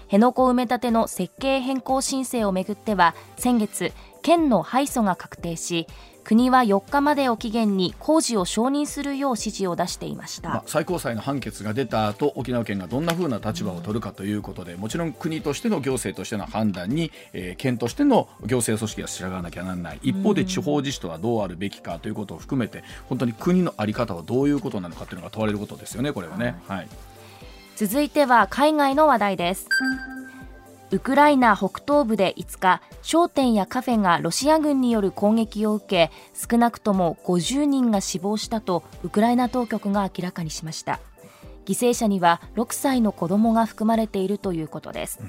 [0.05, 5.87] 辺野古埋め立ての設計変更申請をめぐっては先月県の敗訴が確定し
[6.23, 19.99] 国は4日までを期限に工事を承認するよう指示を出していました、まあ、最高裁の判決が出た後沖縄県がどんなふうな立場を取るかということでもちろん国としての行政としての判断に、えー県としての行政組織が従わなきゃならない。
[20.01, 26.55] 一方で地方自治とはどうあるべきかということを含めて本当に国の在り方はどういうことなのかというのが問われることですよねこれはね。
[26.67, 26.87] はい。
[27.75, 29.67] 続いては海外の話題です
[30.93, 40.99] ウクライナ北東部で5日商店やカフェがロシア軍による攻撃を受け少なくとも50人が死亡したとウクライナ当局が明らかにしました。
[41.65, 45.19] 犠牲者には6歳の子供が含まれているということです、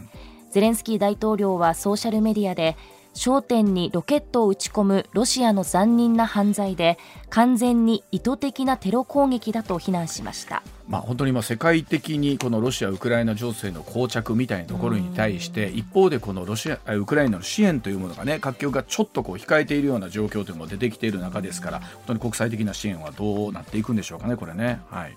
[0.50, 2.76] ゼレンスキー大統領はソーシャルメディアで
[3.14, 6.98] 商店にロケットを撃ち込むロシアの残忍な犯罪で
[7.30, 10.62] 完全に意図的なテロ攻撃だと非難しました。
[10.88, 24.80] まあ、本当に今世界的にこのロシア・ウクライナ情勢の膠着みたいなところに対して一方でこのロシアあウクライナの支援というものがね各局がちょっとこう控えているような状況というのも出てきている中ですから本当に国際的な支援はどうなっていくんでしょうかねこれね。
[24.90, 25.16] はい。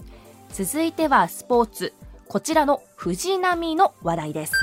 [0.53, 1.93] 続いてはスポーツ。
[2.27, 4.53] こちらの藤波の話題です、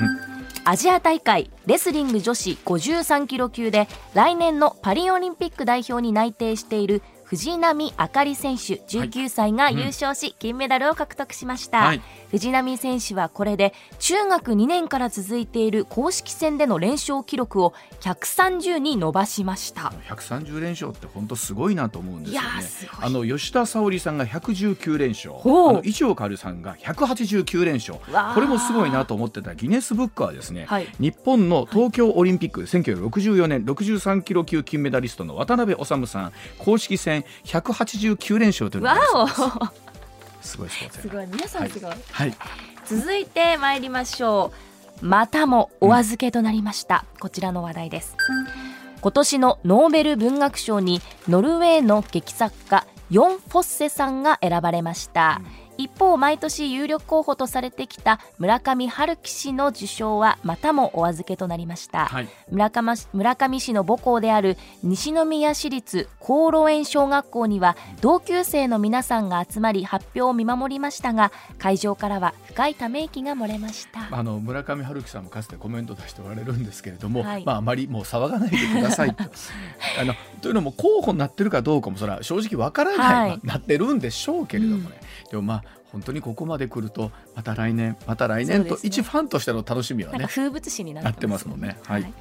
[0.67, 7.03] アジア大会レスリング女子53キロ級で来年のパリオリンピック代表に内定している
[7.35, 12.01] 藤波あかり選手19歳が優勝し、金メダルを獲得しました、はい。
[12.31, 19.91] 藤波選手はこれで中学2年から続いている公式戦での連勝記録を130に伸ばしました。
[20.07, 22.47] 130連勝って本当すごいなと思うんですよね。
[23.01, 25.35] あの吉田沙保里さんが119連勝。
[25.35, 27.99] あの一応カルさんが189連勝。
[28.33, 30.87] これもすごいなと思ってたギネスブックはですね、はい。
[30.99, 36.33] 日本の東京オリンピック1964年63キロ級金メダリストの渡辺治さん。
[36.59, 39.27] 公式戦189連勝というのがわお。
[40.41, 41.27] すごいスポーツやなすごい。
[41.27, 42.33] 皆さんすごい、はい。
[42.85, 44.51] 続いて参りましょ
[45.01, 45.05] う。
[45.05, 48.15] またもお預けとなりました、こちらの話題です。
[49.01, 55.41] 今年のノーベル文学賞にノルウェーの劇作家ヨン・フォッセさんが選ばれました、
[55.77, 62.27] 一方毎年有力候補とされてきた村上春樹氏の受賞はまたもお預けとなりました、はい。
[62.51, 74.07] 村上市村上市の母校である西宮市立高路園小学校には同級生の皆さんが集まり発表を見守りましたが会場からは深いため息が漏れました。
[74.11, 77.45] あの村上春樹さんもかつてコメント出しておられるんですけれども、はい。
[77.45, 79.23] まあ、あまりもう騒がないでくださいと。
[79.99, 83.29] あのというのも候補になってるかどうかもそれは正直わからない、はい。
[83.29, 84.99] まあなってるんでしょうけれどもね、
[85.29, 88.79] でもまあ本当にここまで来るとまた来年また来年と、ね。
[88.83, 91.77] 一ファンとしての楽しみはね風物詩にななっててますすもんね。
[91.83, 92.13] はい、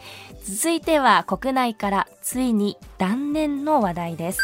[0.45, 4.41] 続いては国内からついに断念の話題です。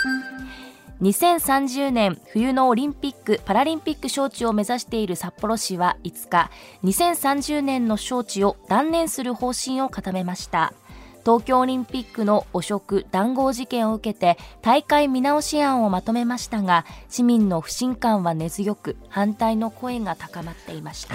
[1.02, 6.50] 2030年冬のオリンピック・パラリンピック招致を目指している札幌市は5日
[6.84, 10.74] 2030年の招致を断念する方針を固めました
[11.21, 21.14] 東京オリンピックの汚職・談合事件を受けて大会見直し案をまとめましたが市民の不信感は根強く反対の声が高まっていました。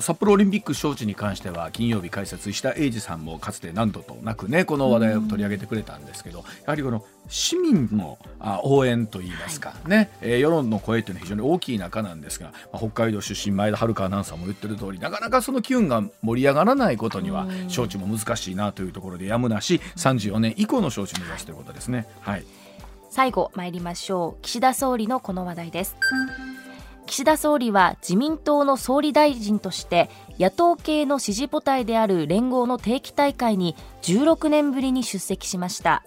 [0.00, 22.06] 札幌オリンピック招致に関しては金曜日解説した英二さんもかつて何度となくねこの話題を取り上げてくれたんですけどやはりこの市民のあ応援といいますか、ね、えー世論の声というのは非常に大きい中なんですが、まあ、北海道出身前田遥アナウンサーも言ってる通りなかなかその機運が盛り上がらないことには招致も難しいなというところでやむなし34年以降の招致を目指すということですね。
[22.20, 22.44] はい。
[23.10, 24.42] 最後参りましょう。
[24.42, 25.96] 岸田総理のこの話題です。
[27.06, 36.02] 岸田総理は自民党の総理大臣として野党系の支持母体である連合の定期大会に16年ぶりに出席しました